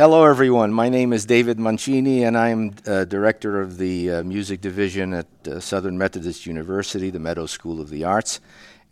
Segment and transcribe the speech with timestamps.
[0.00, 0.72] Hello, everyone.
[0.72, 5.26] My name is David Mancini, and I'm uh, director of the uh, music division at
[5.46, 8.40] uh, Southern Methodist University, the Meadows School of the Arts.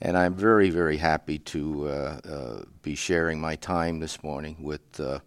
[0.03, 4.83] And I'm very, very happy to uh, uh, be sharing my time this morning with
[5.01, 5.21] uh,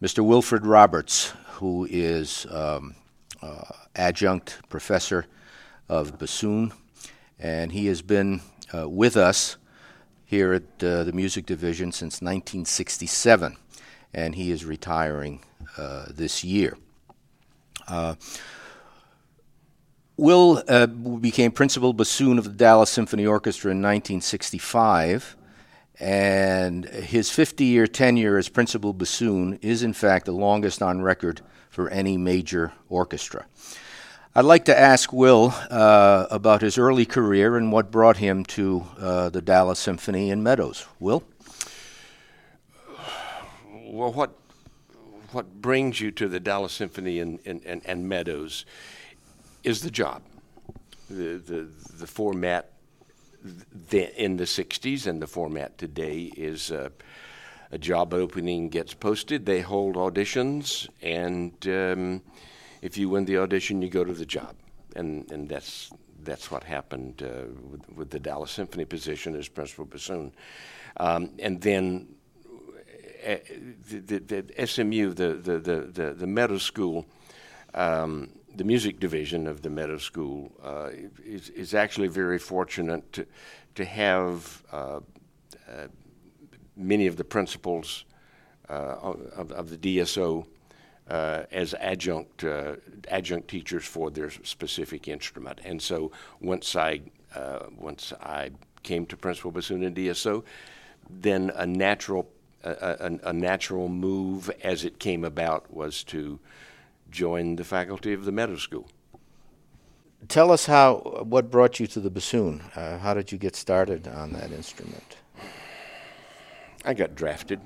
[0.00, 0.24] Mr.
[0.24, 2.94] Wilfred Roberts, who is um,
[3.96, 5.26] adjunct professor
[5.88, 6.72] of bassoon,
[7.40, 8.40] and he has been
[8.72, 9.56] with us
[10.24, 13.56] here at the music division since 1967
[14.14, 15.42] and he is retiring
[15.76, 16.76] uh, this year.
[17.88, 18.14] Uh,
[20.16, 25.36] Will uh, became principal bassoon of the Dallas Symphony Orchestra in 1965,
[25.98, 31.40] and his 50 year tenure as principal bassoon is, in fact, the longest on record
[31.70, 33.46] for any major orchestra.
[34.34, 38.84] I'd like to ask Will uh, about his early career and what brought him to
[38.98, 40.86] uh, the Dallas Symphony in Meadows.
[41.00, 41.22] Will?
[43.92, 44.30] Well, what
[45.32, 48.66] what brings you to the Dallas Symphony and, and, and, and Meadows
[49.64, 50.22] is the job.
[51.08, 51.68] The, the,
[51.98, 52.72] the format
[53.90, 56.90] in the 60s and the format today is uh,
[57.70, 62.20] a job opening gets posted, they hold auditions, and um,
[62.82, 64.54] if you win the audition, you go to the job.
[64.96, 65.90] And, and that's,
[66.22, 70.32] that's what happened uh, with, with, the Dallas Symphony position as principal bassoon.
[70.98, 72.08] Um, and then
[73.22, 77.06] the, the, SMU, the, the, the, the, Meadow School,
[77.74, 80.90] um, the music division of the Meadow School, uh,
[81.24, 83.26] is, is actually very fortunate to,
[83.74, 85.00] to have uh,
[85.68, 85.88] uh,
[86.76, 88.04] many of the principals
[88.68, 90.46] uh, of, of, the DSO
[91.08, 92.76] uh, as adjunct uh,
[93.08, 95.60] adjunct teachers for their specific instrument.
[95.64, 97.00] And so once I
[97.76, 98.50] once I
[98.82, 100.44] came to principal bassoon and DSO,
[101.10, 102.28] then a natural
[102.64, 106.38] a, a, natural move as it came about was to
[107.10, 108.88] join the faculty of the Meadow School.
[110.28, 112.62] Tell us how what brought you to the bassoon.
[112.76, 115.16] Uh, how did you get started on that instrument?
[116.84, 117.60] I got drafted.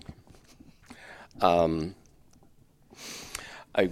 [1.41, 1.95] Um,
[3.75, 3.91] I,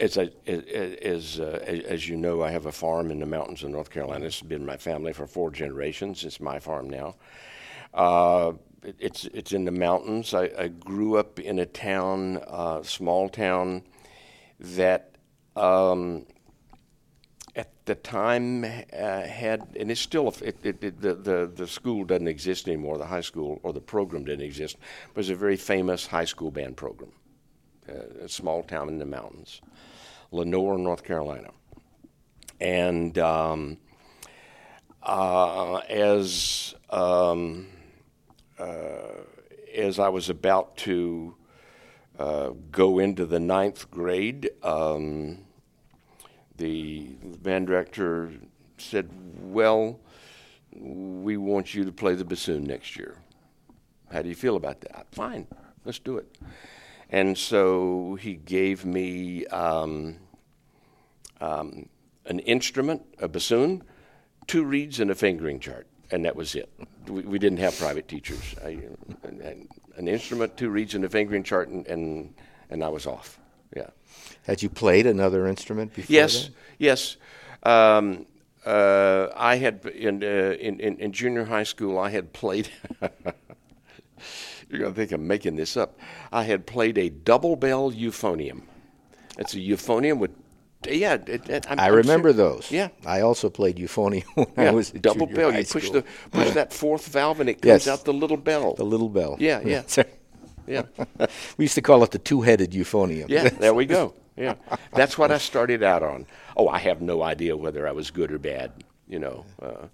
[0.00, 3.70] as I, as uh, as you know, I have a farm in the mountains of
[3.70, 4.24] North Carolina.
[4.24, 6.24] It's been my family for four generations.
[6.24, 7.16] It's my farm now.
[7.92, 10.34] Uh, it's it's in the mountains.
[10.34, 13.82] I, I grew up in a town, uh, small town,
[14.58, 15.16] that
[15.56, 16.26] um,
[17.54, 18.68] at the time uh,
[19.22, 22.98] had, and it's still it, it, it, the, the the school doesn't exist anymore.
[22.98, 24.76] The high school or the program didn't exist.
[25.10, 27.12] It was a very famous high school band program.
[27.88, 29.60] Uh, a small town in the mountains,
[30.30, 31.50] Lenoir, North Carolina,
[32.60, 33.76] and um,
[35.02, 37.66] uh, as um,
[39.74, 41.34] as I was about to
[42.18, 45.38] uh, go into the ninth grade, um,
[46.56, 47.08] the
[47.42, 48.32] band director
[48.78, 49.98] said, Well,
[50.74, 53.16] we want you to play the bassoon next year.
[54.10, 55.06] How do you feel about that?
[55.12, 55.46] Fine,
[55.84, 56.36] let's do it.
[57.08, 60.16] And so he gave me um,
[61.40, 61.88] um,
[62.26, 63.82] an instrument, a bassoon,
[64.46, 66.70] two reeds, and a fingering chart and that was it.
[67.08, 68.54] We, we didn't have private teachers.
[68.64, 68.78] I,
[69.96, 72.34] an instrument, two reeds, and a fingering chart, and, and,
[72.70, 73.40] and I was off.
[73.74, 73.88] Yeah.
[74.44, 76.14] Had you played another instrument before?
[76.14, 76.52] Yes, that?
[76.78, 77.16] yes.
[77.62, 78.26] Um,
[78.64, 81.98] uh, I had in, uh, in, in, in junior high school.
[81.98, 82.68] I had played.
[84.70, 85.98] You're going to think I'm making this up.
[86.30, 88.62] I had played a double bell euphonium.
[89.38, 90.30] It's a euphonium with
[90.90, 92.44] yeah, it, it, i remember sure.
[92.44, 92.70] those.
[92.70, 94.70] Yeah, I also played euphonium when yeah.
[94.70, 95.52] I was double bell.
[95.52, 96.02] You push school.
[96.02, 97.88] the push that fourth valve and it comes yes.
[97.88, 98.74] out the little bell.
[98.74, 99.36] The little bell.
[99.38, 99.82] Yeah, yeah,
[100.66, 100.82] yeah.
[101.56, 103.28] we used to call it the two-headed euphonium.
[103.28, 104.14] Yeah, there we go.
[104.36, 104.54] Yeah,
[104.94, 106.26] that's what I started out on.
[106.56, 108.72] Oh, I have no idea whether I was good or bad,
[109.06, 109.44] you know.
[109.60, 109.86] Uh,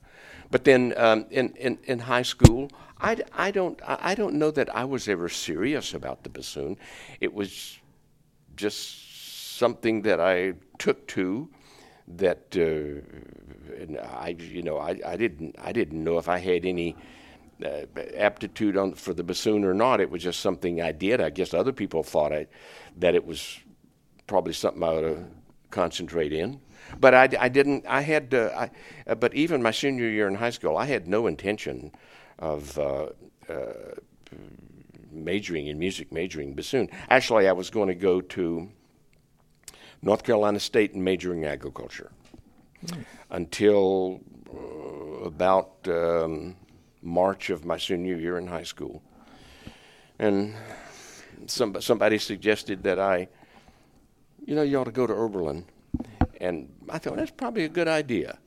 [0.51, 2.71] but then um, in, in in high school,
[3.01, 6.77] I, I don't I don't know that I was ever serious about the bassoon.
[7.21, 7.79] It was
[8.57, 11.49] just something that I took to
[12.17, 13.03] that uh,
[14.19, 16.97] I, you know, I, I didn't, I didn't know if I had any
[17.65, 17.83] uh,
[18.17, 20.01] aptitude on for the bassoon or not.
[20.01, 21.21] It was just something I did.
[21.21, 22.47] I guess other people thought I,
[22.97, 23.59] that it was
[24.27, 25.25] probably something I ought to
[25.71, 26.61] concentrate in.
[26.99, 27.85] But I, I didn't.
[27.87, 28.33] I had.
[28.33, 28.71] Uh, I,
[29.11, 31.93] uh, but even my senior year in high school, I had no intention
[32.39, 33.09] of uh,
[33.51, 33.73] uh,
[35.11, 36.89] majoring in music, majoring bassoon.
[37.11, 38.71] Actually, I was going to go to
[40.03, 42.11] North Carolina State and majoring in agriculture
[42.87, 43.05] mm.
[43.31, 44.21] until
[44.53, 46.57] uh, about um,
[47.03, 49.03] March of my senior year in high school.
[50.19, 50.55] And
[51.47, 53.29] some, somebody suggested that I,
[54.45, 55.65] you know, you ought to go to Oberlin.
[56.41, 58.39] And I thought, that's probably a good idea.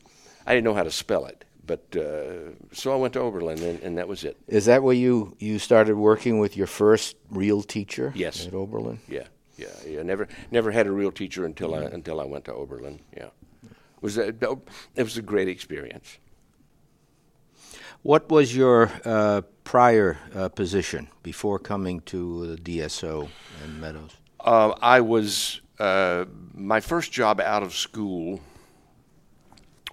[0.45, 1.45] I didn't know how to spell it.
[1.65, 4.35] But uh, so I went to Oberlin, and, and, that was it.
[4.47, 8.11] Is that where you, you started working with your first real teacher?
[8.15, 8.47] Yes.
[8.47, 8.99] At Oberlin?
[9.07, 9.27] Yeah,
[9.57, 10.03] yeah, yeah.
[10.03, 12.99] Never never had a real teacher until I until I went to Oberlin.
[13.15, 13.29] Yeah,
[13.63, 13.71] it
[14.01, 14.27] was a,
[14.95, 16.17] it was a great experience.
[18.03, 23.29] What was your uh, prior uh, position before coming to the DSO
[23.63, 24.15] and Meadows?
[24.39, 28.39] Uh, I was uh, my first job out of school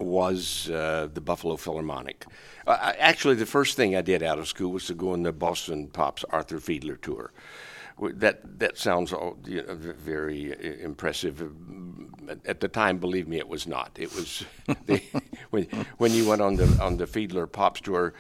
[0.01, 2.25] was uh, the Buffalo Philharmonic.
[2.67, 5.33] Uh, actually, the first thing I did out of school was to go on the
[5.33, 7.33] Boston Pops Arthur Fiedler tour.
[8.00, 9.12] That that sounds
[9.45, 11.43] you know, very impressive.
[12.45, 13.91] At the time, believe me, it was not.
[13.99, 14.45] It was
[14.87, 15.03] the,
[15.50, 15.65] when
[15.97, 18.15] when you went on the on the Fiedler Pops tour,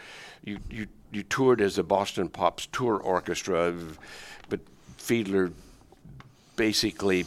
[0.44, 3.74] you you you toured as the Boston Pops tour orchestra,
[4.48, 4.60] but
[4.98, 5.52] Fiedler
[6.56, 7.24] basically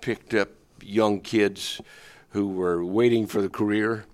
[0.00, 0.48] picked up
[0.82, 1.80] young kids
[2.30, 4.04] who were waiting for the career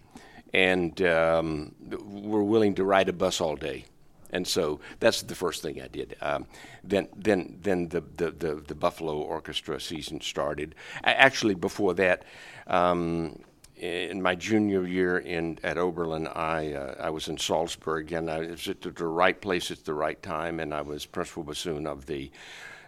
[0.52, 3.84] and um, were willing to ride a bus all day.
[4.32, 6.16] And so that's the first thing I did.
[6.20, 6.46] Um,
[6.84, 10.74] then, then, then the, the, the, the, Buffalo Orchestra season started.
[11.04, 12.24] Actually, before that,
[12.66, 13.40] um,
[13.76, 18.40] in my junior year in at Oberlin, I uh, I was in Salzburg, and I
[18.40, 22.04] was at the right place at the right time, and I was principal bassoon of
[22.04, 22.30] the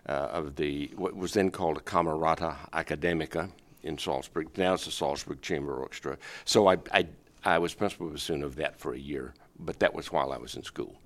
[0.07, 3.51] uh, of the what was then called a Camerata Academica
[3.83, 4.49] in Salzburg.
[4.57, 6.19] Now it's the Salzburg Chamber Orchestra.
[6.45, 7.07] So I, I,
[7.45, 10.55] I was principal bassoon of that for a year, but that was while I was
[10.55, 10.97] in school.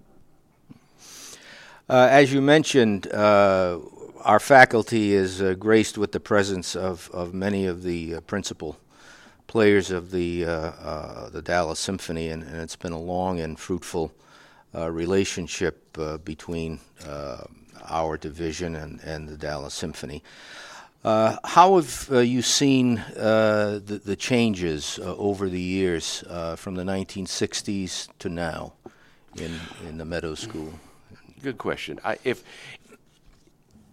[1.89, 3.79] Uh, as you mentioned, uh,
[4.23, 8.77] our faculty is uh, graced with the presence of, of many of the uh, principal
[9.47, 13.57] players of the uh, uh, the Dallas Symphony, and, and, it's been a long and
[13.57, 14.13] fruitful
[14.75, 16.81] relationship between
[17.89, 20.23] our division and, and the Dallas Symphony.
[21.05, 26.25] How have you seen the, the, changes over the years
[26.57, 28.75] from the 1960s to now
[29.39, 30.75] in, in the Meadow School?
[31.43, 32.01] Good question.
[32.05, 32.43] I, if,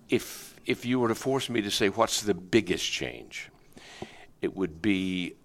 [0.10, 3.50] if, if you were to force me to say what's the biggest change,
[4.42, 5.36] it would be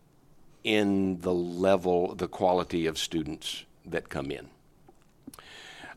[0.65, 4.49] in the level, the quality of students that come in.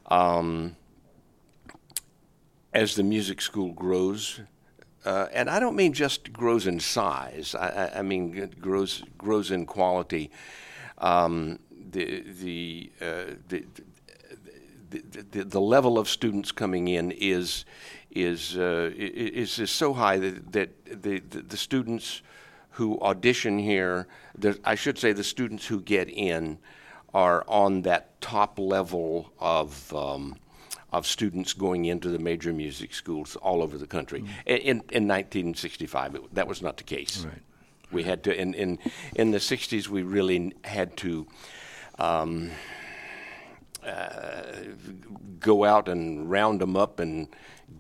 [0.07, 0.75] Um,
[2.73, 4.41] as the music school grows,
[5.03, 7.55] uh, and I don't mean just grows in size.
[7.55, 10.29] I, I mean grows grows in quality.
[10.99, 11.59] Um,
[11.91, 13.65] the the, uh, the,
[14.91, 17.65] the, the, the level of students coming in is
[18.11, 22.21] is uh, is, is so high that, that the, the, the students
[22.71, 24.07] who audition here,
[24.37, 26.57] the, I should say the students who get in,
[27.13, 30.35] are on that top level of um,
[30.91, 34.21] of students going into the major music schools all over the country.
[34.21, 34.27] Mm.
[34.45, 37.25] In, in 1965, it, that was not the case.
[37.25, 37.41] Right.
[37.91, 38.79] We had to, in, in,
[39.15, 41.27] in the 60s, we really had to
[41.97, 42.51] um,
[45.39, 47.27] go out and round them up and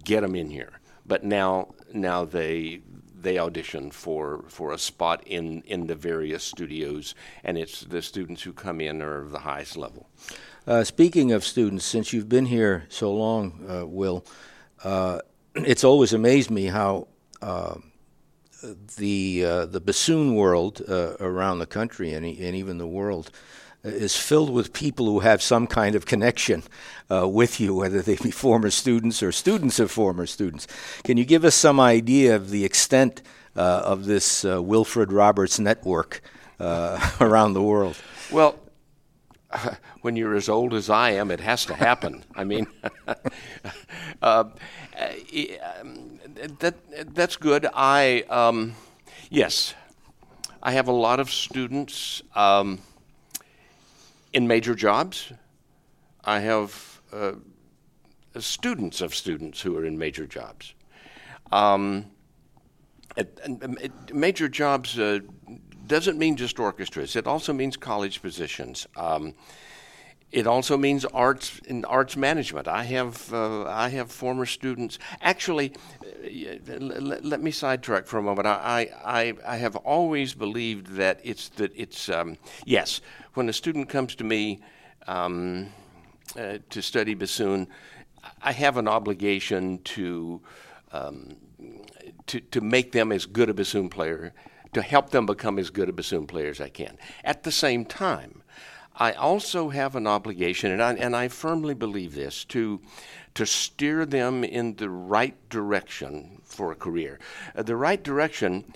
[0.03, 0.79] get them in here.
[1.05, 2.81] But now, now they
[3.21, 8.41] they audition for, for a spot in, in the various studios, and it's the students
[8.41, 10.09] who come in are of the highest level.
[10.67, 14.25] Uh, speaking of students, since you've been here so long, uh, Will,
[14.83, 15.19] uh,
[15.55, 17.07] it's always amazed me how
[17.41, 17.75] uh,
[18.97, 23.31] the uh, the bassoon world uh, around the country and, and even the world
[23.83, 26.63] is filled with people who have some kind of connection
[27.09, 30.67] with you, whether they be former students or students of former students.
[31.03, 33.21] Can you give us some idea of the extent
[33.55, 36.21] of this Wilfred Roberts network
[36.59, 37.97] around the world?
[38.31, 38.55] Well,
[40.01, 42.23] when you're as old as I am, it has to happen.
[42.35, 42.67] I mean,
[44.21, 44.45] uh,
[46.59, 46.75] that
[47.13, 47.67] that's good.
[47.73, 48.75] I um,
[49.29, 49.73] yes,
[50.61, 52.79] I have a lot of students um,
[54.33, 55.31] in major jobs.
[56.23, 57.33] I have uh,
[58.39, 60.73] students of students who are in major jobs.
[61.51, 62.05] Um,
[64.13, 65.19] major jobs uh,
[65.87, 67.15] doesn't mean just orchestras.
[67.15, 68.87] It also means college positions.
[68.95, 69.33] Um,
[70.31, 72.67] it also means arts in arts management.
[72.67, 74.97] I have uh, I have former students.
[75.21, 75.73] Actually,
[76.03, 78.47] uh, let, let, me sidetrack for a moment.
[78.47, 83.01] I, I I have always believed that it's that it's um, yes.
[83.33, 84.61] When a student comes to me
[85.07, 85.67] um,
[86.37, 87.67] uh, to study bassoon,
[88.41, 90.41] I have an obligation to.
[90.93, 91.37] Um,
[92.27, 94.33] to, to make them as good a bassoon player
[94.73, 96.97] to help them become as good a bassoon player as I can.
[97.23, 98.41] At the same time,
[98.95, 102.81] I also have an obligation, and I, and I firmly believe this, to,
[103.35, 107.19] to steer them in the right direction for a career.
[107.55, 108.73] Uh, the right direction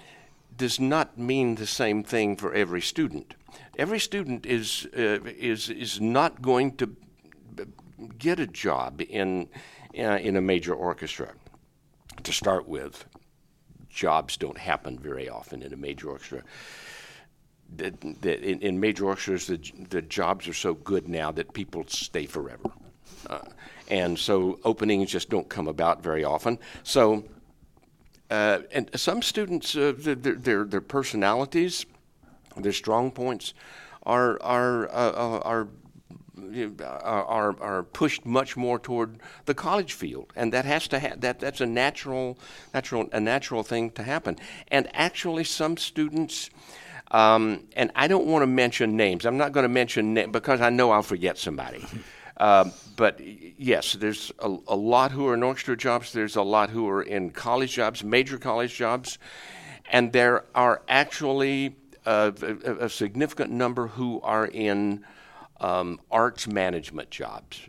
[0.57, 3.35] does not mean the same thing for every student.
[3.77, 6.95] Every student is, uh, is, is not going to
[8.17, 9.49] get a job in,
[9.97, 11.33] uh, in a major orchestra
[12.23, 13.05] to start with.
[13.89, 16.43] Jobs don't happen very often in a major orchestra.
[17.77, 17.93] The,
[18.23, 22.71] in, in, major orchestras, the, the jobs are so good now that people stay forever.
[23.27, 23.39] Uh,
[23.89, 26.57] and so openings just don't come about very often.
[26.83, 27.25] So,
[28.29, 31.85] uh, and some students, uh, their, their, their personalities,
[32.55, 33.53] their strong points,
[34.03, 35.67] are are uh, uh, are
[36.93, 41.39] are, are pushed much more toward the college field, and that has to ha- that
[41.39, 42.37] that's a natural
[42.73, 44.37] natural a natural thing to happen.
[44.69, 46.49] And actually, some students.
[47.11, 49.25] Um, and I don't want to mention names.
[49.25, 51.85] I'm not going to mention names because I know I'll forget somebody.
[52.37, 56.11] Uh, but yes, there's a, a, lot who are in orchestra jobs.
[56.11, 59.19] There's a lot who are in college jobs, major college jobs,
[59.89, 62.33] and there are actually a,
[62.79, 65.05] a significant number who are in
[65.61, 67.61] um, arts management jobs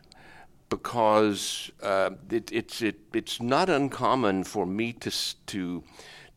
[0.69, 5.13] because uh, it, it's it, it's not uncommon for me to
[5.47, 5.85] to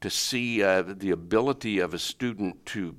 [0.01, 2.96] to see uh, the ability of a student to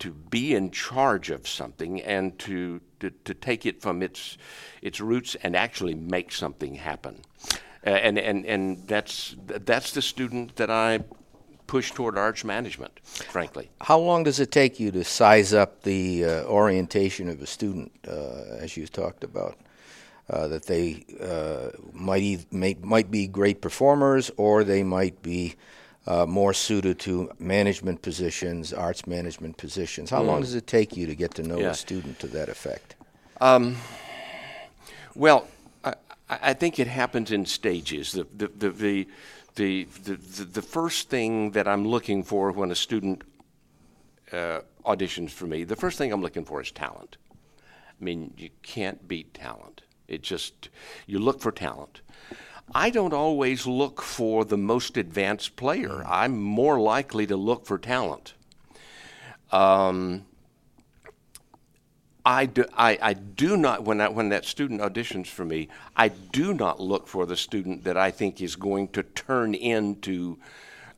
[0.00, 4.36] to be in charge of something and to, to, to take it from its
[4.82, 7.22] its roots and actually make something happen.
[7.86, 11.04] Uh, and, and and that's that's the student that I
[11.66, 13.70] push toward arts management, frankly.
[13.80, 17.92] How long does it take you to size up the uh, orientation of a student,
[18.06, 19.58] uh, as you talked about?
[20.30, 25.54] Uh, that they uh, might, e- may, might be great performers or they might be
[26.06, 30.10] uh, more suited to management positions, arts management positions.
[30.10, 30.26] How mm.
[30.26, 31.70] long does it take you to get to know yeah.
[31.70, 32.94] a student to that effect?
[33.40, 33.76] Um,
[35.14, 35.48] well,
[35.84, 35.94] I,
[36.28, 38.12] I, think it happens in stages.
[38.12, 39.08] The, the, the, the
[39.54, 43.22] the, the, the first thing that I'm looking for when a student
[44.32, 47.16] uh, auditions for me, the first thing I'm looking for is talent.
[47.60, 49.82] I mean, you can't beat talent.
[50.08, 50.68] It just,
[51.06, 52.00] you look for talent.
[52.72, 56.04] I don't always look for the most advanced player.
[56.06, 58.34] I'm more likely to look for talent.
[59.52, 60.24] Um,
[62.26, 66.08] I do, I, I do not, when, I, when that student auditions for me, I
[66.08, 70.38] do not look for the student that I think is going to turn into,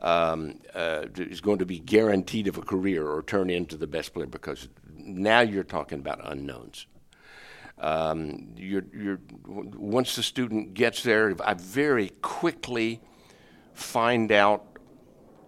[0.00, 4.14] um, uh, is going to be guaranteed of a career or turn into the best
[4.14, 6.86] player because now you're talking about unknowns.
[7.78, 13.00] Um, you're, you're, once the student gets there, I very quickly
[13.74, 14.64] find out,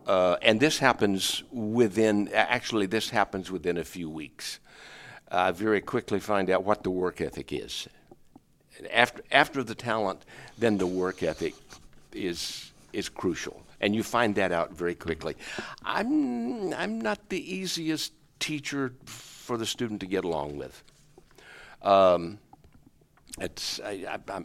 [0.06, 4.61] uh, and this happens within, actually, this happens within a few weeks
[5.30, 7.88] uh, very quickly find out what the work ethic is.
[8.92, 10.25] After, after the talent,
[10.56, 11.54] then the work ethic
[12.12, 13.62] is, is crucial.
[13.80, 15.37] And you find that out very quickly.
[15.85, 20.82] I'm, I'm not the easiest teacher for the student to get along with.
[21.82, 22.38] Um,
[23.40, 24.44] it's, I, I,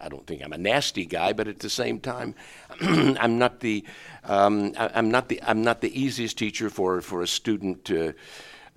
[0.00, 2.34] I, don't think I'm a nasty guy, but at the same time,
[2.80, 3.84] I'm not the
[4.24, 8.14] um, I, am not the I'm not the easiest teacher for, for a student to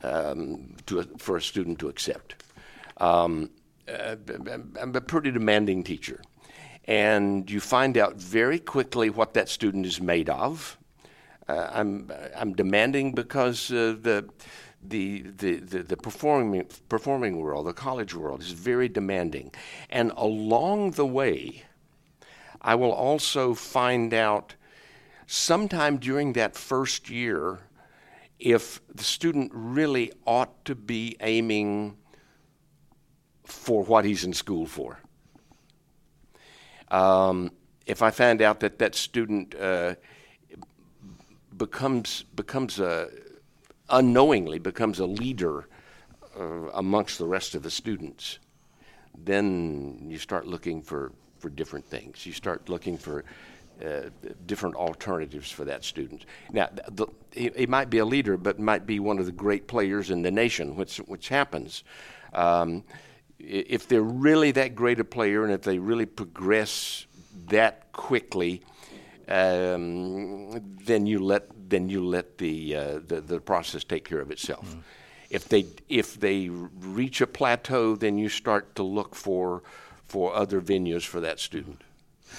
[0.04, 2.44] um, to for a student to accept.
[2.98, 3.50] Um,
[3.88, 4.15] uh,
[4.82, 6.22] I'm a pretty demanding teacher.
[6.86, 10.77] And you find out very quickly what that student is made of.
[11.48, 14.30] Uh, I'm, I'm demanding because uh, the,
[14.89, 19.51] the, the, the, the, performing, performing world, the college world, is very demanding.
[19.89, 21.63] And along the way,
[22.62, 24.56] I will also find out
[25.27, 27.60] sometime during that first year
[28.39, 31.98] if the student really ought to be aiming
[33.44, 35.00] for what he's in school for.
[36.89, 37.51] Um,
[37.86, 39.96] if I find out that that student uh,
[41.56, 43.10] becomes becomes a
[43.89, 45.68] unknowingly becomes a leader
[46.39, 48.39] uh, amongst the rest of the students,
[49.24, 52.25] then you start looking for for different things.
[52.25, 53.24] You start looking for
[53.86, 54.10] uh,
[54.46, 56.25] different alternatives for that student.
[56.51, 59.68] Now, the, he, he, might be a leader, but might be one of the great
[59.68, 61.84] players in the nation, which which happens.
[62.34, 62.84] Um,
[63.38, 67.06] if they're really that great a player, and if they really progress
[67.48, 68.62] that quickly,
[69.27, 74.29] um, then you let then you let the, uh, the, the process take care of
[74.29, 74.70] itself.
[74.70, 74.79] Mm-hmm.
[75.32, 79.63] If they if they reach a plateau, then you start to look for
[80.05, 81.82] for other venues for that student.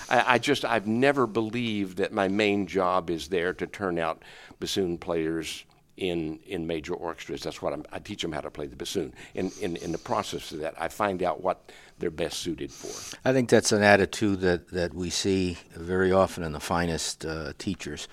[0.08, 4.22] I, I, just I've never believed that my main job is there to turn out
[4.60, 5.64] bassoon players
[5.96, 7.42] in in major orchestras.
[7.42, 9.12] That's what I'm, i teach them how to play the bassoon.
[9.34, 13.18] In, in in the process of that, I find out what they're best suited for.
[13.24, 17.52] I think that's an attitude that, that we see very often in the finest uh,
[17.58, 18.08] teachers,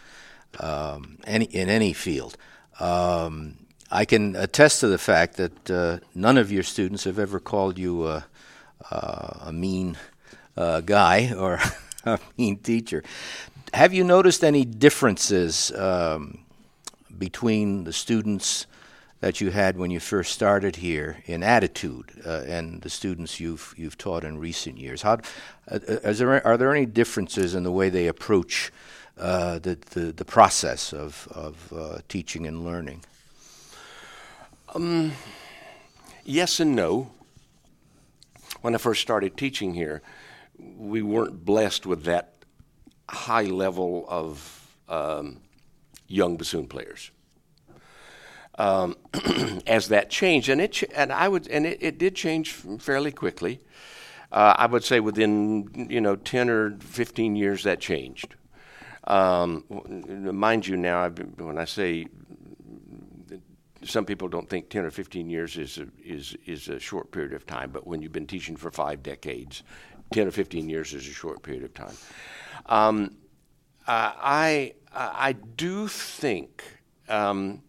[0.60, 2.38] um, any in any field.
[2.80, 3.58] Um,
[3.92, 7.78] I can attest to the fact that uh, none of your students have ever called
[7.78, 8.26] you a,
[8.90, 9.98] a mean
[10.58, 11.60] uh, guy or
[12.06, 13.04] a mean teacher.
[13.74, 16.40] Have you noticed any differences um,
[17.18, 18.68] between the students
[19.24, 23.74] that you had when you first started here in attitude uh, and the students you've
[23.78, 25.02] you've taught in recent years?
[25.02, 25.20] How
[25.70, 28.72] uh, there, are there any differences in the way they approach
[29.18, 33.04] uh, the, the, the process of of uh, teaching and learning?
[34.76, 35.14] Um,
[36.26, 37.12] yes and no.
[38.62, 40.02] When I first started teaching here,
[40.58, 42.34] we weren't blessed with that
[43.10, 45.38] high level of um,
[46.14, 47.12] young bassoon players.
[48.56, 48.96] Um,
[49.68, 53.62] as that changed, and it and I would and it, it did change fairly quickly.
[54.32, 58.36] Uh, I would say within you know ten or fifteen years that changed.
[59.06, 59.66] Um,
[60.32, 62.08] mind you, now been, when I say
[63.84, 67.34] some people don't think 10 or 15 years is a, is is a short period
[67.34, 69.64] of time, but when you've been teaching for five decades,
[70.14, 71.96] 10 or 15 years is a short period of time.
[72.68, 73.18] Um,
[73.88, 76.64] uh, I I do think
[77.10, 77.62] um,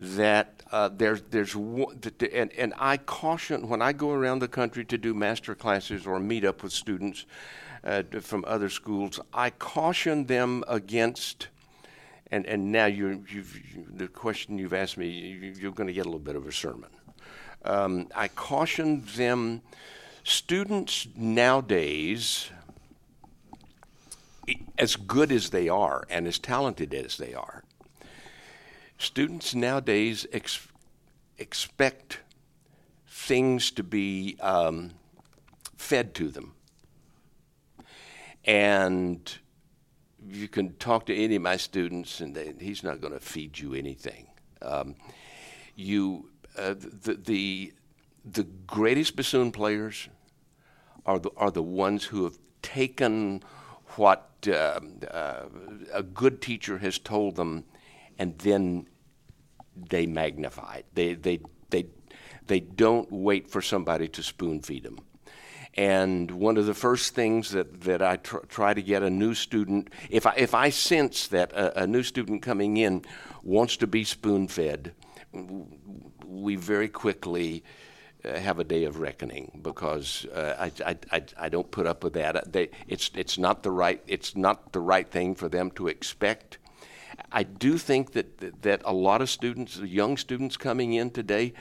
[0.00, 4.98] that uh, there's there's and and I caution when I go around the country to
[4.98, 7.26] do master classes or meet up with students
[7.84, 11.48] uh, from other schools, I caution them against
[12.30, 15.92] and and now you you've you, the question you've asked me you, are going to
[15.92, 16.90] get a little bit of a sermon.
[17.64, 19.62] Um, I caution them,
[20.22, 22.50] students nowadays,
[24.78, 27.64] as good as they are and as talented as they are,
[28.98, 30.68] students nowadays ex-
[31.38, 32.20] expect
[33.08, 34.92] things to be um,
[35.76, 36.54] fed to them,
[38.44, 39.38] and
[40.28, 43.58] you can talk to any of my students, and they, he's not going to feed
[43.58, 44.26] you anything.
[44.62, 44.96] Um,
[45.74, 47.72] you, uh, the, the
[48.24, 50.08] the greatest bassoon players
[51.04, 53.42] are the are the ones who have taken
[53.96, 54.80] what uh,
[55.10, 55.44] uh,
[55.92, 57.64] a good teacher has told them,
[58.18, 58.88] and then
[59.76, 60.86] they magnify it.
[60.94, 61.86] They they they
[62.46, 64.98] they don't wait for somebody to spoon feed them.
[65.74, 69.34] And one of the first things that, that I tr- try to get a new
[69.34, 73.04] student, if I, if I sense that a, a new student coming in
[73.42, 74.94] wants to be spoon fed,
[76.24, 77.62] we very quickly
[78.34, 82.14] have a day of reckoning because uh, I, I, I, I, don't put up with
[82.14, 82.52] that.
[82.52, 86.58] They, it's, it's, not the right, it's not the right thing for them to expect.
[87.32, 91.54] I do think that, that a lot of students, young students coming in today,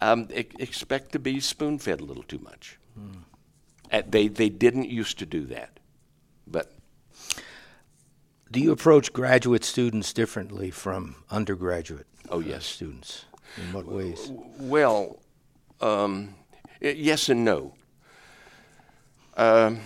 [0.00, 2.78] um, expect to be spoon fed a little too much.
[3.90, 5.80] Uh, they they didn't used to do that,
[6.46, 6.72] but.
[8.50, 12.06] Do you approach graduate students differently from undergraduate?
[12.30, 13.24] Oh yes, uh, students.
[13.56, 14.30] In what ways?
[14.58, 15.20] Well,
[15.80, 16.34] um,
[16.80, 17.74] yes and no.
[19.36, 19.80] Um,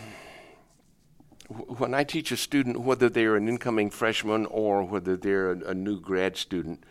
[1.49, 5.75] when I teach a student, whether they're an incoming freshman or whether they're a, a
[5.75, 6.85] new grad student,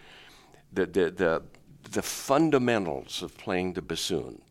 [0.72, 1.44] the, the, the,
[1.92, 4.42] the fundamentals of playing the bassoon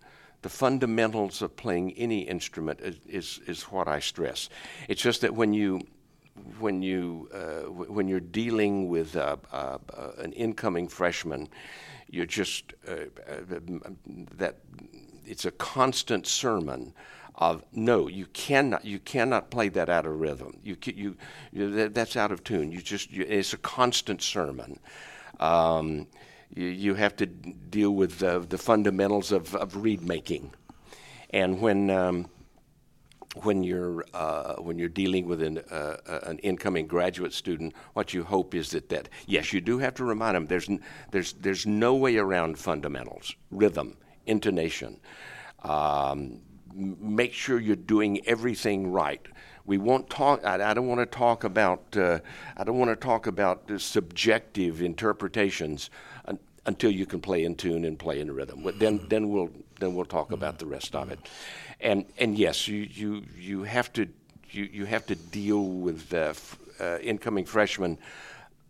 [0.43, 4.49] the fundamentals of playing any instrument is, is, is what I stress.
[4.89, 5.81] It's just that when you
[6.59, 9.79] when you uh, w- when you're dealing with uh, uh,
[10.19, 11.49] an incoming freshman,
[12.11, 12.93] you're just uh,
[13.29, 13.59] uh,
[14.37, 14.57] that
[15.25, 16.93] it's a constant sermon
[17.37, 20.59] of no, you cannot you cannot play that out of rhythm.
[20.63, 21.17] You you,
[21.53, 22.71] you that, that's out of tune.
[22.73, 24.79] You just you, it's a constant sermon.
[25.39, 26.07] Um,
[26.55, 30.53] you, you have to deal with the, the fundamentals of, of reed making.
[31.31, 32.29] And when, um,
[33.37, 38.25] when, you're, uh, when you're dealing with an, uh, an incoming graduate student, what you
[38.25, 40.69] hope is that, that yes, you do have to remind them there's,
[41.11, 44.99] there's, there's no way around fundamentals, rhythm, intonation.
[45.63, 46.41] Um,
[46.75, 49.27] make sure you're doing everything right
[49.67, 52.21] we won't talk i, I don't want to talk about uh,
[52.57, 55.91] i don't want to talk about subjective interpretations
[56.67, 58.67] until you can play in tune and play in rhythm.
[58.79, 61.19] Then, then we'll then we'll talk about the rest of it.
[61.81, 64.07] And and yes, you you you have to
[64.51, 66.35] you you have to deal with uh,
[66.79, 67.99] uh, incoming freshmen.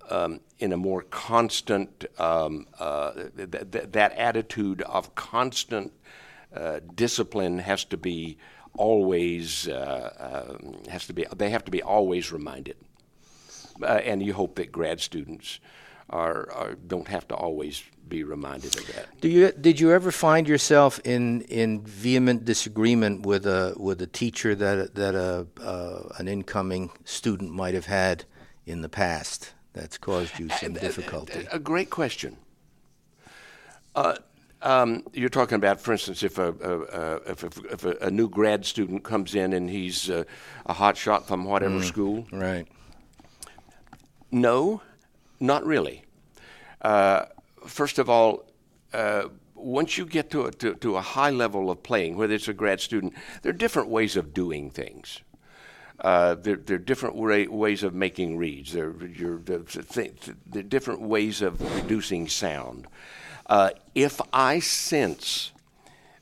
[0.09, 5.93] Um, in a more constant, um, uh, th- th- that attitude of constant
[6.53, 8.37] uh, discipline has to be
[8.77, 11.27] always uh, um, has to be.
[11.37, 12.77] They have to be always reminded,
[13.83, 15.61] uh, and you hope that grad students
[16.11, 19.21] are, are don't have to always be reminded of that.
[19.21, 24.07] Do you did you ever find yourself in, in vehement disagreement with a with a
[24.07, 28.25] teacher that that a uh, an incoming student might have had
[28.67, 31.47] in the past that's caused you some difficulty?
[31.51, 32.37] A, a great question.
[33.95, 34.17] Uh,
[34.63, 38.67] um, you're talking about, for instance, if a, a, if, a, if a, new grad
[38.67, 40.25] student comes in and he's uh,
[40.67, 42.27] a hot shot from whatever mm, school.
[42.31, 42.67] Right.
[44.31, 44.83] No,
[45.41, 46.05] not really.
[46.83, 47.25] Uh,
[47.67, 48.45] first of all,
[48.93, 49.25] uh,
[49.55, 52.53] once you get to a, to, to, a high level of playing, whether it's a
[52.53, 55.21] grad student, there are different ways of doing things.
[56.01, 58.73] Uh, there, there, are different way, ways of making reeds.
[58.73, 60.11] There, there, there,
[60.57, 62.87] are different ways of reducing sound.
[63.47, 65.53] Uh, if I sense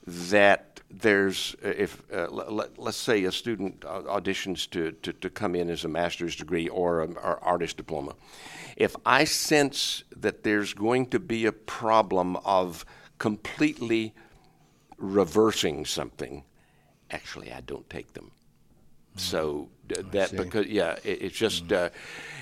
[0.06, 5.54] that there's, uh, if uh, let, us say a student auditions to, to, to, come
[5.54, 8.14] in as a master's degree or an artist diploma,
[8.78, 12.86] if I sense that there's going to be a problem of
[13.18, 14.14] completely
[14.96, 16.44] reversing something,
[17.10, 18.30] actually, I don't take them.
[19.16, 19.20] Mm.
[19.20, 21.86] So that because yeah, it, it's just mm.
[21.86, 21.90] uh,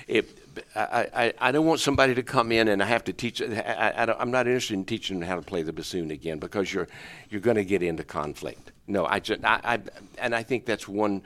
[0.07, 0.29] it
[0.75, 3.41] I, I, I, don't want somebody to come in and I have to teach.
[3.41, 6.71] I, I am not interested in teaching them how to play the bassoon again because
[6.71, 6.87] you're
[7.31, 8.71] you're going to get into conflict.
[8.85, 9.79] No, I just I, I
[10.19, 11.23] and I think that's one.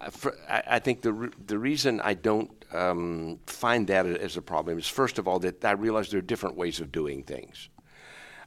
[0.00, 4.42] Uh, for, I, I, think the the reason I don't um, find that as a
[4.42, 7.68] problem is first of all that I realize there are different ways of doing things.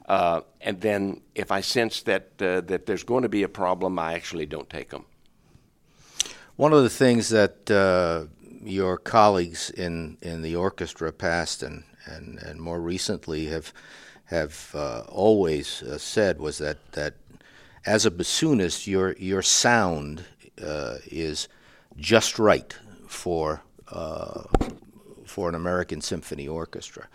[0.06, 3.98] Uh, and then, if I sense that uh, that there's going to be a problem,
[3.98, 5.04] I actually don't take them.
[6.54, 8.26] One of the things that uh,
[8.62, 13.72] your colleagues in, in the orchestra, past and, and, and more recently, have
[14.26, 17.14] have uh, always uh, said was that, that
[17.84, 20.24] as a bassoonist, your your sound
[20.62, 21.48] uh, is
[21.96, 24.42] just right for uh,
[25.24, 27.08] for an American symphony orchestra.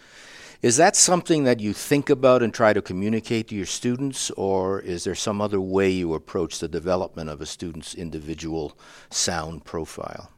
[0.62, 4.80] Is that something that you think about and try to communicate to your students, or
[4.80, 8.78] is there some other way you approach the development of a student's individual
[9.10, 10.30] sound profile?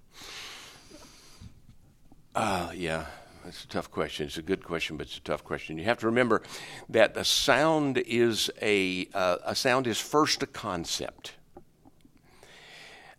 [2.34, 3.06] Uh, yeah,
[3.44, 4.26] that's a tough question.
[4.26, 5.78] It's a good question, but it's a tough question.
[5.78, 6.42] You have to remember
[6.88, 11.34] that a sound is a uh, a sound is first a concept.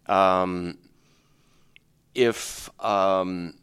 [0.07, 0.79] Um,
[2.15, 3.55] if um,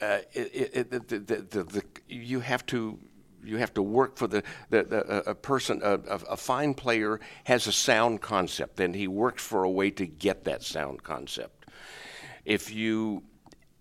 [0.00, 2.98] uh, it, it, the, the, the, you have to
[3.42, 7.72] you have to work for the, the, a person a, a, fine player has a
[7.72, 11.66] sound concept and he works for a way to get that sound concept
[12.44, 13.22] if you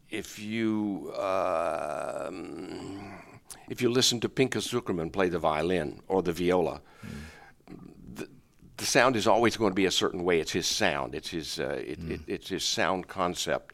[0.09, 3.13] if you um,
[3.69, 7.09] if you listen to Pinchas Zukerman play the violin or the viola, mm.
[8.77, 10.39] The, sound is always going to be a certain way.
[10.39, 11.15] It's his sound.
[11.15, 12.11] It's his uh, it, mm.
[12.11, 13.73] it, it's his sound concept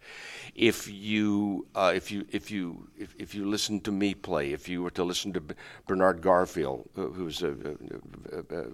[0.59, 4.67] if you uh, if you if you if, if you listen to me play, if
[4.67, 5.55] you were to listen to B-
[5.87, 8.65] Bernard Garfield, who's a, a, a,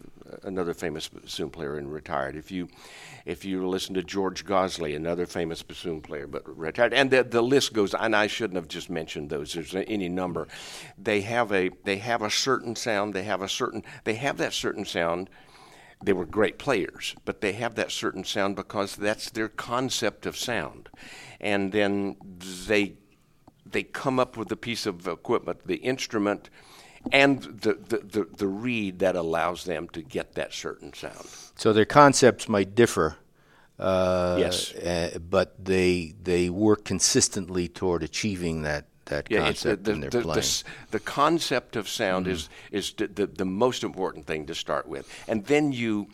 [0.43, 2.67] another famous bassoon player and retired, if you
[3.25, 7.43] if you listen to George Goslee, another famous bassoon player but retired, and the, the
[7.43, 7.93] list goes.
[7.93, 9.53] And I shouldn't have just mentioned those.
[9.53, 10.47] There's any number.
[10.97, 13.13] They have a they have a certain sound.
[13.13, 15.29] They have a certain they have that certain sound
[16.03, 20.37] they were great players, but they have that certain sound because that's their concept of
[20.37, 20.89] sound
[21.45, 22.15] and then
[22.67, 22.95] they
[23.65, 26.49] they come up with a piece of equipment, the instrument,
[27.11, 31.27] and the, the, the, the, reed that allows them to get that certain sound.
[31.55, 33.17] So their concepts might differ.
[33.77, 39.93] Uh, yes, uh, but they they work consistently toward achieving that that yeah, concept the,
[39.93, 40.41] the, the, playing.
[40.41, 42.31] The, the, concept of sound mm.
[42.31, 46.07] is is the, the most important thing to start with, and then you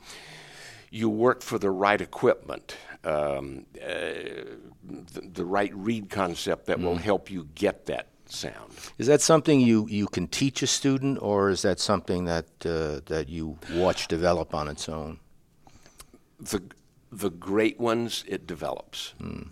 [0.89, 3.87] you work for the right equipment um, uh,
[4.83, 6.83] the, the, right reed concept that mm.
[6.83, 8.73] will help you get that sound.
[8.97, 13.01] Is that something you, you can teach a student, or is that something that uh,
[13.07, 15.19] that you watch develop on its own?
[16.39, 16.61] The
[17.11, 19.13] the great ones it develops.
[19.19, 19.49] Mm.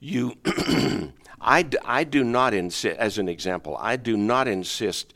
[0.00, 0.34] You,
[1.40, 2.98] I, d- I do not insist.
[2.98, 5.14] As an example, I do not insist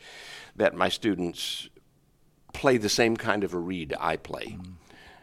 [0.56, 1.68] that my students
[2.52, 4.56] play the same kind of a reed I play.
[4.58, 4.72] Mm.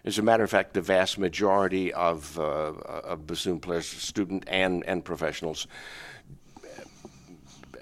[0.06, 4.84] As a matter of fact, the vast majority of, uh, of bassoon players, student and,
[4.86, 5.68] and professionals,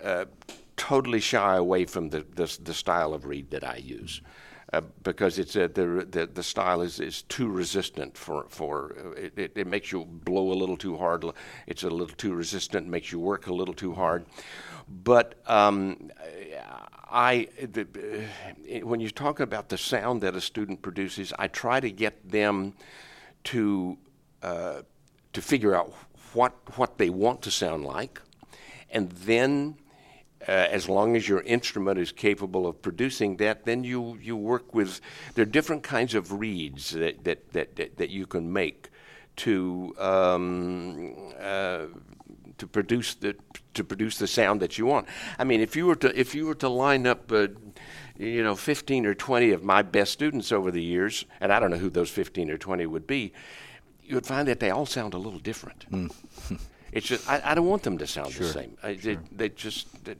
[0.01, 0.25] uh,
[0.77, 4.21] totally shy away from the, the, the, style of reed that I use.
[4.73, 9.37] Uh, because it's uh, the, the the style is, is too resistant for for it,
[9.37, 11.23] it, it, makes you blow a little too hard.
[11.67, 14.25] It's a little too resistant, makes you work a little too hard.
[15.03, 16.09] But um,
[17.11, 21.79] I, the, uh, when you talk about the sound that a student produces, I try
[21.79, 22.73] to get them
[23.45, 23.99] to
[24.41, 24.81] uh,
[25.33, 25.93] to figure out
[26.33, 28.19] what what they want to sound like,
[28.89, 29.75] and then
[30.47, 34.73] uh, as long as your instrument is capable of producing that, then you, you work
[34.73, 34.99] with.
[35.35, 38.89] There are different kinds of reeds that, that, that, that, that you can make
[39.35, 41.85] to um, uh,
[42.57, 43.35] to produce the
[43.73, 45.07] to produce the sound that you want.
[45.39, 47.31] I mean, if you were to if you were to line up.
[47.31, 47.47] Uh,
[48.17, 51.71] you know, 15 or 20 of my best students over the years, and I don't
[51.71, 53.33] know who those 15 or 20 would be,
[54.03, 55.89] you would find that they all sound a little different.
[55.89, 56.13] Mm.
[56.95, 58.47] it's just, I, I, don't want them to sound sure.
[58.47, 58.77] the same.
[58.83, 59.15] I, sure.
[59.15, 60.15] they, they, just, they,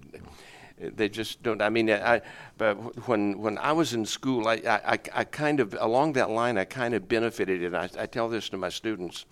[0.78, 1.62] they, just don't.
[1.62, 2.22] I mean, I,
[2.58, 6.58] but when when I was in school, I, I, I kind of along that line,
[6.58, 9.26] I kind of benefited, and I, I tell this to my students.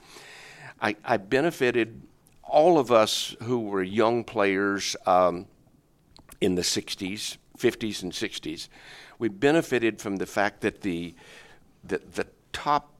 [0.81, 2.01] I, I benefited
[2.43, 5.45] all of us who were young players um,
[6.41, 8.67] in the 60s, 50s, and 60s.
[9.19, 11.15] We benefited from the fact that the,
[11.83, 12.90] the, the top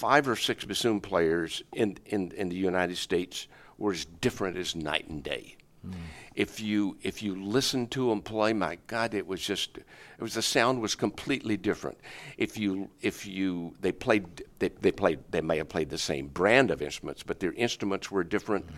[0.00, 4.74] five or six bassoon players in, in, in the United States were as different as
[4.74, 5.56] night and day.
[5.86, 5.92] Mm.
[6.34, 10.34] If you if you listen to them play, my God, it was just it was
[10.34, 11.98] the sound was completely different.
[12.36, 16.28] If you if you they played they, they played they may have played the same
[16.28, 18.66] brand of instruments, but their instruments were different.
[18.66, 18.74] Mm.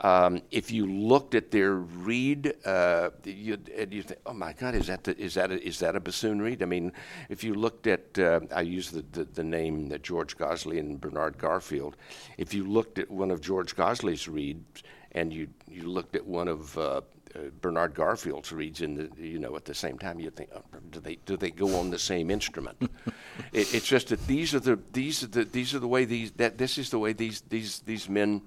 [0.00, 3.58] Um, if you looked at their reed, uh, you
[3.90, 6.42] you think, oh my God, is that the, is that a, is that a bassoon
[6.42, 6.62] reed?
[6.62, 6.92] I mean,
[7.28, 11.00] if you looked at uh, I use the, the, the name that George Goslee and
[11.00, 11.96] Bernard Garfield.
[12.38, 16.48] If you looked at one of George Goslee's reeds and you you looked at one
[16.48, 17.00] of uh,
[17.34, 20.62] uh, Bernard Garfield's reeds in the you know at the same time you think oh,
[20.90, 22.76] do they do they go on the same instrument?
[23.52, 26.32] it, it's just that these are the these are the these are the way these
[26.32, 28.42] that this is the way these these these men.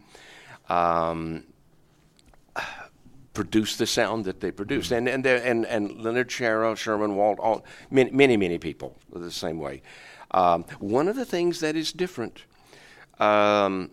[0.70, 1.44] Um,
[3.34, 7.64] produce the sound that they produce, and and and and Leonard Sharrow, Sherman Walt, all
[7.92, 9.82] many many many people the same way.
[10.32, 12.44] Um, one of the things that is different
[13.20, 13.92] um,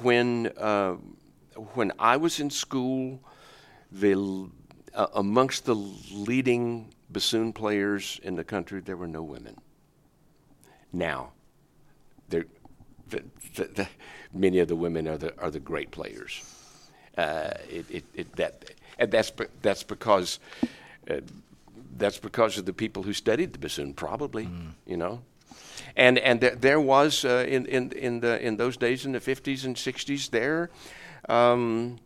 [0.00, 0.96] when uh,
[1.74, 3.20] when I was in school,
[3.90, 4.48] the,
[4.94, 9.56] uh, amongst the leading bassoon players in the country, there were no women.
[10.92, 11.32] Now,
[13.54, 13.88] the, the,
[14.32, 16.42] many of the women are the, are the great players.
[17.16, 18.64] Uh, it, it, it, that,
[18.98, 20.40] and that's, that's because
[21.10, 21.16] uh,
[21.96, 24.70] that's because of the people who studied the bassoon, probably, mm.
[24.86, 25.20] you know.
[25.94, 29.20] And and there, there was uh, in in in the in those days in the
[29.20, 30.70] 50s and 60s there
[31.28, 31.98] um,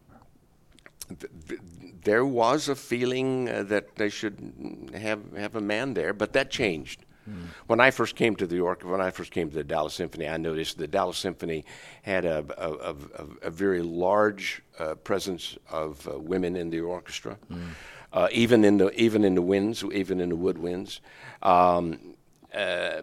[1.08, 1.60] th- th-
[2.04, 6.50] there was a feeling uh, that they should have have a man there, but that
[6.50, 7.05] changed.
[7.28, 7.46] Mm.
[7.66, 10.28] When I first came to the orchestra, when I first came to the Dallas Symphony,
[10.28, 11.64] I noticed the Dallas Symphony
[12.02, 12.96] had a, a, a,
[13.42, 17.68] a very large uh, presence of uh, women in the orchestra, mm.
[18.12, 21.00] uh, even in the even in the winds, even in the woodwinds.
[21.42, 22.16] Um,
[22.54, 23.02] uh,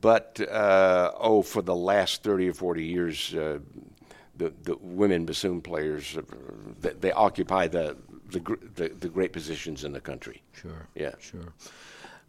[0.00, 3.58] but uh, oh, for the last thirty or forty years, uh,
[4.36, 6.18] the, the women bassoon players,
[6.80, 7.96] they, they occupy the,
[8.30, 8.40] the,
[8.74, 10.42] the, the, great positions in the country.
[10.52, 10.88] Sure.
[10.94, 11.14] Yeah.
[11.20, 11.52] Sure.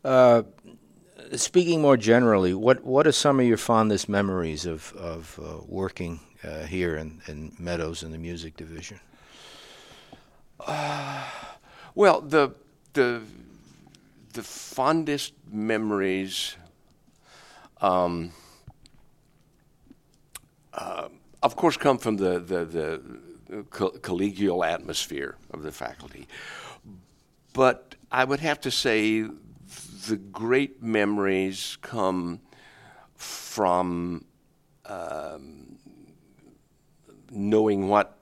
[0.04, 0.44] Uh,
[1.36, 6.20] speaking more generally, what, what are some of your fondest memories of, of uh, working
[6.44, 9.00] uh, here in, in Meadows in the music division?
[10.60, 11.24] Uh,
[11.96, 12.52] well, the,
[12.94, 13.22] the,
[14.34, 16.56] the fondest memories.
[17.82, 18.32] Um,
[20.74, 21.10] uh,
[21.42, 26.28] of course, come from the, the, the co- collegial atmosphere of the faculty.
[27.54, 29.26] But I would have to say
[30.08, 32.42] the great memories come
[33.16, 34.26] from
[34.86, 35.78] um,
[37.32, 38.18] knowing what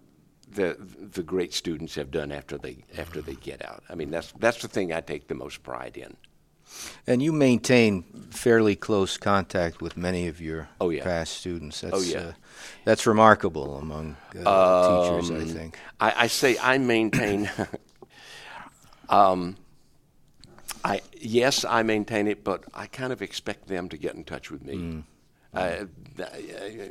[0.50, 3.84] the the great students have done after they after they get out.
[3.90, 6.16] I mean, that's that's the thing I take the most pride in.
[7.06, 11.04] And you maintain fairly close contact with many of your oh, yeah.
[11.04, 11.82] past students.
[11.82, 12.34] That's, oh yeah, uh,
[12.84, 15.32] that's remarkable among uh, um, teachers.
[15.32, 15.80] I think.
[16.00, 17.50] I, I say I maintain.
[19.10, 19.58] um,
[20.84, 24.52] I yes, I maintain it, but I kind of expect them to get in touch
[24.52, 24.76] with me.
[24.76, 25.04] Mm.
[25.54, 25.86] Uh,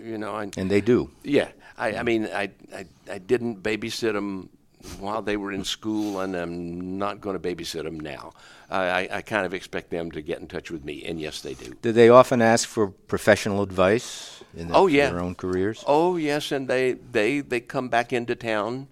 [0.04, 1.10] you know, I, and they do.
[1.24, 4.50] Yeah, I, I mean, I, I, I didn't babysit them
[4.98, 8.32] while they were in school, and I'm not going to babysit them now.
[8.70, 11.54] I, I kind of expect them to get in touch with me, and yes, they
[11.54, 11.74] do.
[11.82, 15.10] Do they often ask for professional advice in the, oh, yeah.
[15.10, 15.84] their own careers?
[15.86, 18.88] Oh yes, and they they they come back into town.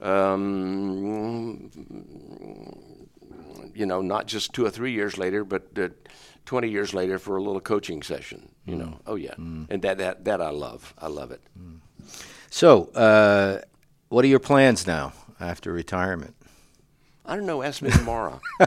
[0.00, 1.70] Um,
[3.74, 5.88] you know, not just two or three years later, but uh,
[6.46, 8.78] 20 years later for a little coaching session, you mm.
[8.78, 9.00] know.
[9.06, 9.34] Oh, yeah.
[9.34, 9.66] Mm.
[9.70, 10.94] And that, that, that I love.
[10.98, 11.40] I love it.
[11.58, 11.78] Mm.
[12.50, 13.60] So, uh,
[14.08, 16.34] what are your plans now after retirement?
[17.24, 17.62] I don't know.
[17.62, 18.40] Ask me tomorrow.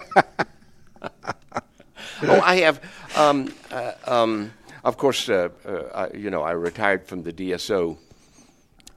[2.22, 2.82] oh, I have.
[3.16, 4.52] Um, uh, um,
[4.84, 7.98] of course, uh, uh, I, you know, I retired from the DSO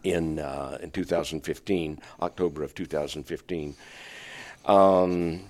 [0.03, 3.75] in uh, in 2015, October of 2015.
[4.65, 5.45] Um,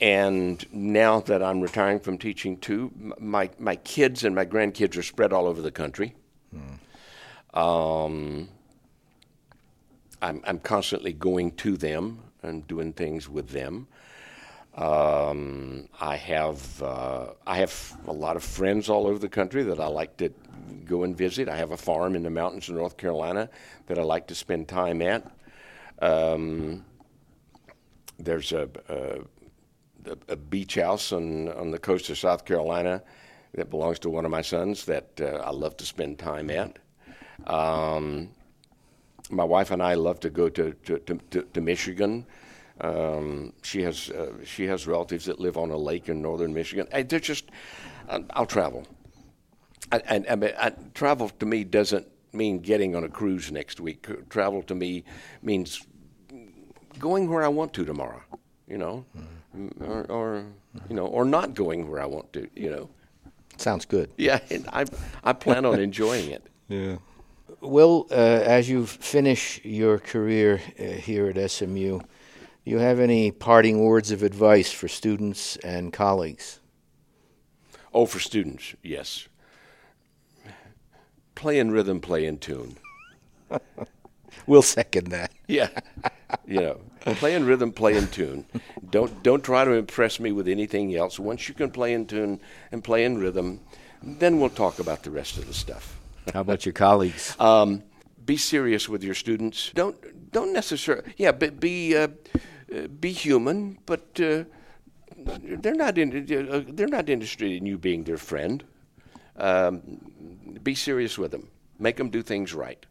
[0.00, 5.02] and now that I'm retiring from teaching too, my my kids and my grandkids are
[5.02, 6.14] spread all over the country.
[7.54, 8.48] Um,
[10.22, 13.88] I'm I'm constantly going to them and doing things with them.
[14.76, 19.80] Um, I have uh, I have a lot of friends all over the country that
[19.80, 20.32] I like to
[20.84, 21.48] go and visit.
[21.48, 23.48] I have a farm in the mountains of North Carolina
[23.86, 25.28] that I like to spend time at.
[26.00, 26.84] Um,
[28.20, 29.18] there's a, a,
[30.28, 33.02] a, beach house on on the coast of South Carolina
[33.54, 36.78] that belongs to one of my sons that uh, I love to spend time at.
[37.46, 38.30] Um,
[39.30, 42.26] my wife and I love to go to to, to, to Michigan.
[42.80, 46.86] Um, she has uh, she has relatives that live on a lake in northern Michigan.
[46.92, 47.50] I, they're just
[48.30, 48.86] I'll travel.
[49.90, 54.06] And, I mean, I, travel to me doesn't mean getting on a cruise next week.
[54.28, 55.04] Travel to me
[55.42, 55.86] means
[56.98, 58.22] going where I want to tomorrow.
[58.66, 59.26] You know, mm-hmm.
[59.80, 60.44] Or, or
[60.88, 62.48] you know, or not going where I want to.
[62.54, 62.90] You know.
[63.56, 64.10] Sounds good.
[64.18, 64.84] Yeah, and I
[65.24, 66.42] I plan on enjoying it.
[66.68, 66.96] Yeah.
[67.62, 68.14] Well, uh,
[68.58, 72.04] as you finish your career uh, here at SMU, do
[72.64, 76.60] you have any parting words of advice for students and colleagues?
[77.94, 79.28] Oh, for students, yes.
[81.34, 82.76] Play in rhythm, play in tune.
[84.48, 85.32] we'll second that.
[85.50, 85.70] Yeah,
[86.46, 86.80] you know,
[87.14, 88.44] play in rhythm, play in tune.
[88.90, 91.18] Don't don't try to impress me with anything else.
[91.18, 92.38] Once you can play in tune
[92.70, 93.60] and play in rhythm,
[94.02, 95.98] then we'll talk about the rest of the stuff.
[96.34, 97.34] How about your colleagues?
[97.40, 97.82] Um,
[98.26, 99.72] be serious with your students.
[99.74, 99.96] Don't
[100.32, 101.14] don't necessarily.
[101.16, 101.96] Yeah, but be.
[101.96, 102.08] Uh,
[102.74, 104.44] uh, be human, but uh,
[105.16, 106.10] they're not in,
[106.50, 108.62] uh, they're not interested in you being their friend.
[109.36, 109.80] Um,
[110.62, 111.48] be serious with them.
[111.78, 112.84] Make them do things right.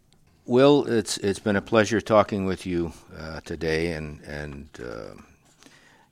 [0.48, 5.22] Will, it's it's been a pleasure talking with you uh, today, and and uh,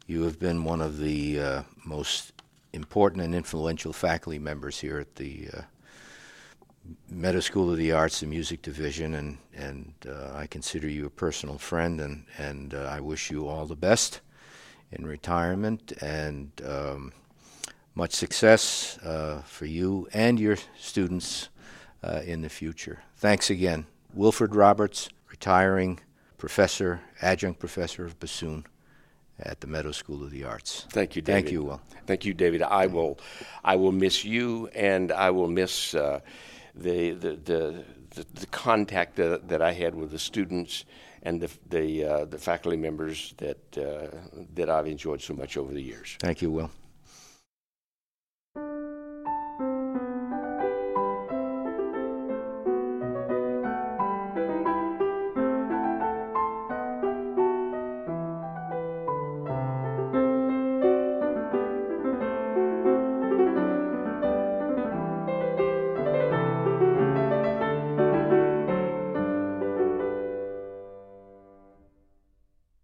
[0.07, 2.33] you have been one of the uh, most
[2.73, 5.47] important and influential faculty members here at the
[7.09, 11.09] Meadows School of the Arts, the music division, and and uh, I consider you a
[11.09, 14.19] personal friend, and and uh, I wish you all the best
[14.91, 17.13] in retirement and um,
[17.95, 21.47] much success uh, for you and your students
[22.03, 23.01] uh, in the future.
[23.15, 25.99] Thanks again, Wilford Roberts, retiring
[26.37, 28.65] professor, adjunct professor of bassoon
[29.39, 30.85] at the Meadows School of the Arts.
[30.89, 31.43] Thank you, David.
[31.43, 31.81] Thank you, Will.
[32.07, 32.61] Thank you, David.
[32.61, 33.19] I will,
[33.63, 36.21] I will miss you, and I will miss uh,
[36.73, 40.85] the, the, the, the, the contact that, that I had with the students
[41.23, 44.15] and the, the, uh, the faculty members that, uh,
[44.53, 46.15] that I've enjoyed so much over the years.
[46.19, 46.71] Thank you, Will.